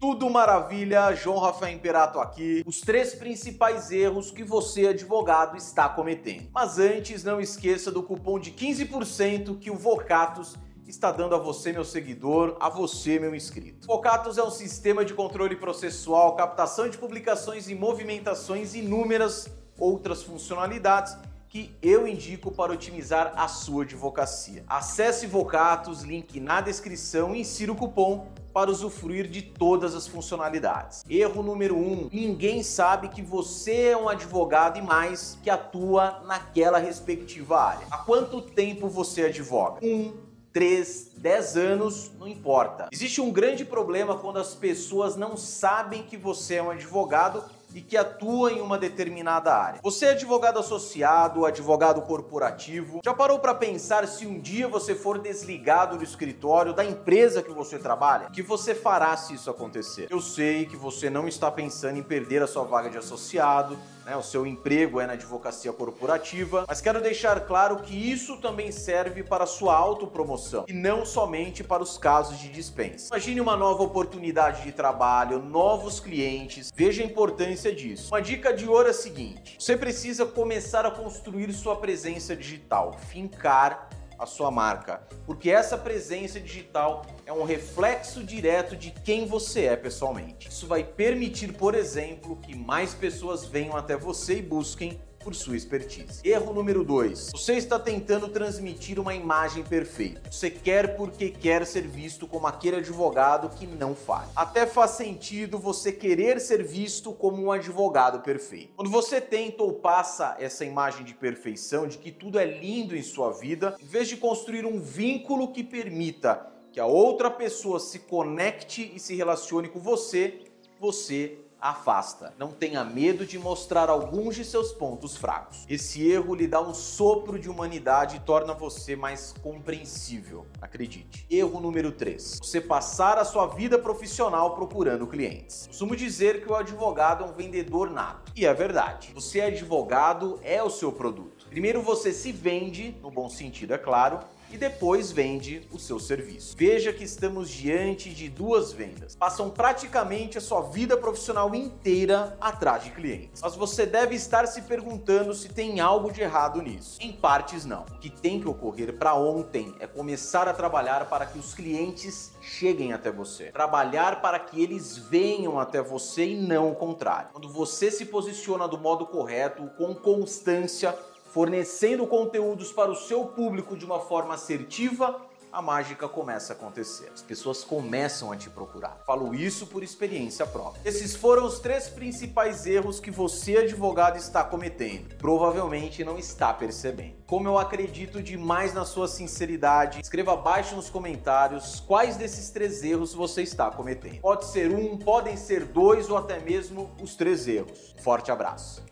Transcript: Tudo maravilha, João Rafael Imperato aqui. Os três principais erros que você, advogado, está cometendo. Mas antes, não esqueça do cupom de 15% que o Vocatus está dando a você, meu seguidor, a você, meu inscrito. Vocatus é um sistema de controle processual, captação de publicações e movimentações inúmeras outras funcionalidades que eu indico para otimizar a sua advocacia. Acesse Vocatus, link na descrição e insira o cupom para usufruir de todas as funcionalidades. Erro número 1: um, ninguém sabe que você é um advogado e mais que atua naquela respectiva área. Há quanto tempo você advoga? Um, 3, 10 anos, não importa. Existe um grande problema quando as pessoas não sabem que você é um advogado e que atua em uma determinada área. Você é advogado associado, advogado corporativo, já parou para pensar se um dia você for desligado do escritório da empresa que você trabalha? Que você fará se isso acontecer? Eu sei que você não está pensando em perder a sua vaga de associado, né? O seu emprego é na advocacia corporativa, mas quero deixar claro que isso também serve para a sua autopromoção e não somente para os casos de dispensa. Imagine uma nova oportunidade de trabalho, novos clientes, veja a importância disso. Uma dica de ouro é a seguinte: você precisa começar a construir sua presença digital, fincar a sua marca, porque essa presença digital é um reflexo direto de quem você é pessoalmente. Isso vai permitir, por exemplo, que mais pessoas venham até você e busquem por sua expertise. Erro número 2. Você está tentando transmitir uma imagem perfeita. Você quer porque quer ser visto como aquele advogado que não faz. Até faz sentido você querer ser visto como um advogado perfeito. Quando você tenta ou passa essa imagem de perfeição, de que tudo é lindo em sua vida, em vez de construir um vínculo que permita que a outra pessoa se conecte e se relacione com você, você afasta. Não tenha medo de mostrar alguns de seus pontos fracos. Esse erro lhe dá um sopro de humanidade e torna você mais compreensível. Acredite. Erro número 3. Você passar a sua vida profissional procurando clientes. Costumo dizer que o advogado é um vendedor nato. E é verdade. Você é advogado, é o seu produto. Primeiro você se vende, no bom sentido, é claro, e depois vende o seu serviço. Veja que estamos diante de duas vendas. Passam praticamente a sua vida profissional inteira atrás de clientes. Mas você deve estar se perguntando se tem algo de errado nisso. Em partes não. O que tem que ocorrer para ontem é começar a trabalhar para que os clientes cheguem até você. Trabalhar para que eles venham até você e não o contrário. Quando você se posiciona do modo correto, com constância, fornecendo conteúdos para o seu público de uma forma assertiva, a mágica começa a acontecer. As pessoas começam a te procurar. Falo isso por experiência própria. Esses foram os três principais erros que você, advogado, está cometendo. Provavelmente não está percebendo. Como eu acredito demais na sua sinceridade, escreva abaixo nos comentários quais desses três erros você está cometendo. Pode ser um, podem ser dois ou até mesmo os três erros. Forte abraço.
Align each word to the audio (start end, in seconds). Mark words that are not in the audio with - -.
Tudo 0.00 0.30
maravilha, 0.30 1.12
João 1.12 1.38
Rafael 1.38 1.74
Imperato 1.74 2.20
aqui. 2.20 2.62
Os 2.64 2.80
três 2.80 3.16
principais 3.16 3.90
erros 3.90 4.30
que 4.30 4.44
você, 4.44 4.86
advogado, 4.86 5.56
está 5.56 5.88
cometendo. 5.88 6.48
Mas 6.54 6.78
antes, 6.78 7.24
não 7.24 7.40
esqueça 7.40 7.90
do 7.90 8.00
cupom 8.00 8.38
de 8.38 8.52
15% 8.52 9.58
que 9.58 9.72
o 9.72 9.74
Vocatus 9.74 10.54
está 10.86 11.10
dando 11.10 11.34
a 11.34 11.38
você, 11.38 11.72
meu 11.72 11.84
seguidor, 11.84 12.56
a 12.60 12.68
você, 12.68 13.18
meu 13.18 13.34
inscrito. 13.34 13.88
Vocatus 13.88 14.38
é 14.38 14.42
um 14.42 14.52
sistema 14.52 15.04
de 15.04 15.14
controle 15.14 15.56
processual, 15.56 16.36
captação 16.36 16.88
de 16.88 16.96
publicações 16.96 17.68
e 17.68 17.74
movimentações 17.74 18.76
inúmeras 18.76 19.48
outras 19.76 20.22
funcionalidades 20.22 21.16
que 21.48 21.74
eu 21.80 22.06
indico 22.06 22.50
para 22.50 22.72
otimizar 22.72 23.32
a 23.36 23.48
sua 23.48 23.84
advocacia. 23.84 24.64
Acesse 24.68 25.26
Vocatus, 25.26 26.02
link 26.02 26.38
na 26.40 26.60
descrição 26.60 27.34
e 27.34 27.40
insira 27.40 27.72
o 27.72 27.76
cupom 27.76 28.28
para 28.52 28.70
usufruir 28.70 29.28
de 29.28 29.42
todas 29.42 29.94
as 29.94 30.06
funcionalidades. 30.06 31.04
Erro 31.08 31.42
número 31.42 31.76
1: 31.76 31.80
um, 31.80 32.08
ninguém 32.12 32.62
sabe 32.62 33.08
que 33.08 33.22
você 33.22 33.90
é 33.90 33.96
um 33.96 34.08
advogado 34.08 34.78
e 34.78 34.82
mais 34.82 35.38
que 35.42 35.48
atua 35.48 36.22
naquela 36.26 36.78
respectiva 36.78 37.60
área. 37.60 37.86
Há 37.90 37.98
quanto 37.98 38.40
tempo 38.40 38.88
você 38.88 39.26
advoga? 39.26 39.78
Um, 39.82 40.12
3, 40.52 41.12
10 41.18 41.56
anos, 41.56 42.10
não 42.18 42.26
importa. 42.26 42.88
Existe 42.90 43.20
um 43.20 43.30
grande 43.30 43.64
problema 43.64 44.18
quando 44.18 44.38
as 44.38 44.54
pessoas 44.54 45.14
não 45.14 45.36
sabem 45.36 46.02
que 46.02 46.16
você 46.16 46.56
é 46.56 46.62
um 46.62 46.70
advogado 46.70 47.44
e 47.74 47.80
que 47.80 47.96
atua 47.96 48.52
em 48.52 48.60
uma 48.60 48.78
determinada 48.78 49.54
área. 49.54 49.80
Você 49.82 50.06
é 50.06 50.10
advogado 50.10 50.58
associado, 50.58 51.44
advogado 51.44 52.02
corporativo, 52.02 53.00
já 53.04 53.14
parou 53.14 53.38
para 53.38 53.54
pensar 53.54 54.06
se 54.06 54.26
um 54.26 54.40
dia 54.40 54.68
você 54.68 54.94
for 54.94 55.18
desligado 55.18 55.96
do 55.96 56.04
escritório 56.04 56.72
da 56.72 56.84
empresa 56.84 57.42
que 57.42 57.52
você 57.52 57.78
trabalha? 57.78 58.30
Que 58.30 58.42
você 58.42 58.74
fará 58.74 59.16
se 59.16 59.34
isso 59.34 59.50
acontecer? 59.50 60.06
Eu 60.10 60.20
sei 60.20 60.66
que 60.66 60.76
você 60.76 61.10
não 61.10 61.28
está 61.28 61.50
pensando 61.50 61.98
em 61.98 62.02
perder 62.02 62.42
a 62.42 62.46
sua 62.46 62.64
vaga 62.64 62.90
de 62.90 62.98
associado, 62.98 63.78
né? 64.08 64.16
O 64.16 64.22
seu 64.22 64.46
emprego 64.46 65.00
é 65.00 65.06
na 65.06 65.12
advocacia 65.12 65.72
corporativa, 65.72 66.64
mas 66.66 66.80
quero 66.80 67.00
deixar 67.00 67.40
claro 67.40 67.76
que 67.76 67.94
isso 67.94 68.38
também 68.38 68.72
serve 68.72 69.22
para 69.22 69.44
a 69.44 69.46
sua 69.46 69.76
autopromoção 69.76 70.64
e 70.66 70.72
não 70.72 71.04
somente 71.04 71.62
para 71.62 71.82
os 71.82 71.98
casos 71.98 72.38
de 72.38 72.48
dispensa. 72.48 73.08
Imagine 73.08 73.40
uma 73.40 73.56
nova 73.56 73.82
oportunidade 73.82 74.62
de 74.62 74.72
trabalho, 74.72 75.38
novos 75.38 76.00
clientes, 76.00 76.72
veja 76.74 77.02
a 77.02 77.06
importância 77.06 77.57
disso. 77.74 78.14
Uma 78.14 78.22
dica 78.22 78.52
de 78.52 78.68
ouro 78.68 78.86
é 78.86 78.90
a 78.92 78.94
seguinte: 78.94 79.56
você 79.58 79.76
precisa 79.76 80.24
começar 80.24 80.86
a 80.86 80.90
construir 80.90 81.52
sua 81.52 81.76
presença 81.76 82.36
digital, 82.36 82.92
fincar 83.08 83.88
a 84.18 84.26
sua 84.26 84.50
marca, 84.50 85.00
porque 85.24 85.50
essa 85.50 85.78
presença 85.78 86.40
digital 86.40 87.06
é 87.24 87.32
um 87.32 87.44
reflexo 87.44 88.24
direto 88.24 88.76
de 88.76 88.90
quem 88.90 89.26
você 89.26 89.66
é 89.66 89.76
pessoalmente. 89.76 90.48
Isso 90.48 90.66
vai 90.66 90.82
permitir, 90.82 91.52
por 91.52 91.74
exemplo, 91.74 92.36
que 92.36 92.56
mais 92.56 92.94
pessoas 92.94 93.44
venham 93.44 93.76
até 93.76 93.96
você 93.96 94.38
e 94.38 94.42
busquem 94.42 95.00
por 95.28 95.34
sua 95.34 95.58
expertise. 95.58 96.22
Erro 96.24 96.54
número 96.54 96.82
2. 96.82 97.32
Você 97.32 97.52
está 97.52 97.78
tentando 97.78 98.28
transmitir 98.28 98.98
uma 98.98 99.14
imagem 99.14 99.62
perfeita. 99.62 100.22
Você 100.30 100.48
quer 100.48 100.96
porque 100.96 101.28
quer 101.28 101.66
ser 101.66 101.82
visto 101.86 102.26
como 102.26 102.46
aquele 102.46 102.76
advogado 102.76 103.54
que 103.54 103.66
não 103.66 103.94
faz. 103.94 104.30
Até 104.34 104.66
faz 104.66 104.92
sentido 104.92 105.58
você 105.58 105.92
querer 105.92 106.40
ser 106.40 106.64
visto 106.64 107.12
como 107.12 107.42
um 107.42 107.52
advogado 107.52 108.20
perfeito. 108.20 108.72
Quando 108.74 108.90
você 108.90 109.20
tenta 109.20 109.62
ou 109.62 109.74
passa 109.74 110.34
essa 110.40 110.64
imagem 110.64 111.04
de 111.04 111.12
perfeição, 111.12 111.86
de 111.86 111.98
que 111.98 112.10
tudo 112.10 112.38
é 112.38 112.46
lindo 112.46 112.96
em 112.96 113.02
sua 113.02 113.30
vida, 113.30 113.76
em 113.82 113.86
vez 113.86 114.08
de 114.08 114.16
construir 114.16 114.64
um 114.64 114.80
vínculo 114.80 115.52
que 115.52 115.62
permita 115.62 116.46
que 116.72 116.80
a 116.80 116.86
outra 116.86 117.30
pessoa 117.30 117.78
se 117.78 117.98
conecte 117.98 118.92
e 118.94 118.98
se 118.98 119.14
relacione 119.14 119.68
com 119.68 119.78
você, 119.78 120.40
você 120.80 121.36
afasta. 121.60 122.32
Não 122.38 122.52
tenha 122.52 122.84
medo 122.84 123.26
de 123.26 123.38
mostrar 123.38 123.88
alguns 123.90 124.36
de 124.36 124.44
seus 124.44 124.72
pontos 124.72 125.16
fracos. 125.16 125.64
Esse 125.68 126.08
erro 126.08 126.34
lhe 126.34 126.46
dá 126.46 126.60
um 126.60 126.74
sopro 126.74 127.38
de 127.38 127.50
humanidade 127.50 128.16
e 128.16 128.20
torna 128.20 128.54
você 128.54 128.94
mais 128.94 129.34
compreensível. 129.42 130.46
Acredite. 130.60 131.26
Erro 131.30 131.60
número 131.60 131.92
3. 131.92 132.38
Você 132.42 132.60
passar 132.60 133.18
a 133.18 133.24
sua 133.24 133.46
vida 133.46 133.78
profissional 133.78 134.54
procurando 134.54 135.06
clientes. 135.06 135.66
Costumo 135.66 135.96
dizer 135.96 136.42
que 136.42 136.50
o 136.50 136.56
advogado 136.56 137.24
é 137.24 137.26
um 137.26 137.32
vendedor 137.32 137.90
nato. 137.90 138.32
E 138.36 138.46
é 138.46 138.54
verdade. 138.54 139.10
Você 139.14 139.40
é 139.40 139.46
advogado, 139.46 140.38
é 140.42 140.62
o 140.62 140.70
seu 140.70 140.92
produto. 140.92 141.46
Primeiro 141.48 141.82
você 141.82 142.12
se 142.12 142.30
vende, 142.30 142.96
no 143.02 143.10
bom 143.10 143.28
sentido, 143.28 143.74
é 143.74 143.78
claro, 143.78 144.20
e 144.50 144.56
depois 144.56 145.12
vende 145.12 145.66
o 145.72 145.78
seu 145.78 145.98
serviço. 145.98 146.54
Veja 146.56 146.92
que 146.92 147.04
estamos 147.04 147.48
diante 147.50 148.10
de 148.10 148.28
duas 148.28 148.72
vendas. 148.72 149.14
Passam 149.14 149.50
praticamente 149.50 150.38
a 150.38 150.40
sua 150.40 150.62
vida 150.62 150.96
profissional 150.96 151.54
inteira 151.54 152.36
atrás 152.40 152.84
de 152.84 152.90
clientes. 152.90 153.42
Mas 153.42 153.54
você 153.54 153.86
deve 153.86 154.14
estar 154.14 154.46
se 154.46 154.62
perguntando 154.62 155.34
se 155.34 155.48
tem 155.48 155.80
algo 155.80 156.12
de 156.12 156.22
errado 156.22 156.62
nisso. 156.62 156.98
Em 157.00 157.12
partes 157.12 157.64
não. 157.64 157.82
O 157.82 157.98
que 157.98 158.10
tem 158.10 158.40
que 158.40 158.48
ocorrer 158.48 158.96
para 158.96 159.14
ontem 159.14 159.74
é 159.80 159.86
começar 159.86 160.48
a 160.48 160.54
trabalhar 160.54 161.08
para 161.08 161.26
que 161.26 161.38
os 161.38 161.54
clientes 161.54 162.32
cheguem 162.40 162.92
até 162.92 163.10
você. 163.10 163.50
Trabalhar 163.52 164.20
para 164.20 164.38
que 164.38 164.62
eles 164.62 164.96
venham 164.96 165.58
até 165.58 165.82
você 165.82 166.26
e 166.26 166.36
não 166.36 166.70
o 166.70 166.74
contrário. 166.74 167.30
Quando 167.32 167.48
você 167.48 167.90
se 167.90 168.06
posiciona 168.06 168.66
do 168.66 168.78
modo 168.78 169.06
correto, 169.06 169.70
com 169.76 169.94
constância, 169.94 170.94
fornecendo 171.38 172.04
conteúdos 172.04 172.72
para 172.72 172.90
o 172.90 172.96
seu 172.96 173.24
público 173.26 173.76
de 173.76 173.84
uma 173.84 174.00
forma 174.00 174.34
assertiva, 174.34 175.20
a 175.52 175.62
mágica 175.62 176.08
começa 176.08 176.52
a 176.52 176.56
acontecer. 176.56 177.12
As 177.14 177.22
pessoas 177.22 177.62
começam 177.62 178.32
a 178.32 178.36
te 178.36 178.50
procurar. 178.50 179.04
Falo 179.06 179.32
isso 179.32 179.68
por 179.68 179.84
experiência 179.84 180.44
própria. 180.44 180.80
Esses 180.84 181.14
foram 181.14 181.46
os 181.46 181.60
três 181.60 181.88
principais 181.88 182.66
erros 182.66 182.98
que 182.98 183.12
você, 183.12 183.58
advogado, 183.58 184.16
está 184.16 184.42
cometendo. 184.42 185.14
Provavelmente 185.14 186.02
não 186.02 186.18
está 186.18 186.52
percebendo. 186.52 187.14
Como 187.24 187.46
eu 187.46 187.56
acredito 187.56 188.20
demais 188.20 188.74
na 188.74 188.84
sua 188.84 189.06
sinceridade, 189.06 190.00
escreva 190.00 190.32
abaixo 190.32 190.74
nos 190.74 190.90
comentários 190.90 191.78
quais 191.78 192.16
desses 192.16 192.50
três 192.50 192.82
erros 192.82 193.14
você 193.14 193.42
está 193.42 193.70
cometendo. 193.70 194.22
Pode 194.22 194.44
ser 194.46 194.74
um, 194.74 194.98
podem 194.98 195.36
ser 195.36 195.66
dois 195.66 196.10
ou 196.10 196.16
até 196.16 196.40
mesmo 196.40 196.90
os 197.00 197.14
três 197.14 197.46
erros. 197.46 197.94
Forte 198.02 198.32
abraço. 198.32 198.88